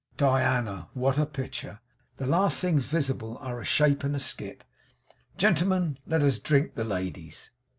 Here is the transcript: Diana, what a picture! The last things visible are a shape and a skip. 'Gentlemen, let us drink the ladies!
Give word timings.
Diana, 0.17 0.89
what 0.95 1.19
a 1.19 1.27
picture! 1.27 1.79
The 2.17 2.25
last 2.25 2.59
things 2.59 2.85
visible 2.85 3.37
are 3.37 3.59
a 3.59 3.63
shape 3.63 4.03
and 4.03 4.15
a 4.15 4.19
skip. 4.19 4.63
'Gentlemen, 5.37 5.99
let 6.07 6.23
us 6.23 6.39
drink 6.39 6.73
the 6.73 6.83
ladies! 6.83 7.51